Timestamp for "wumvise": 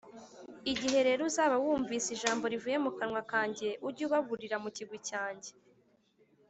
1.63-2.07